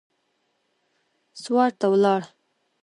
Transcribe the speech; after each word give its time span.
سوات 1.41 1.73
ته 1.79 1.85
ولاړ. 1.91 2.21